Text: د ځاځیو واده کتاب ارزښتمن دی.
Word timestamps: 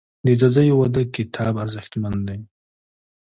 د 0.25 0.27
ځاځیو 0.39 0.77
واده 0.79 1.01
کتاب 1.15 1.53
ارزښتمن 1.63 2.15
دی. 2.27 2.39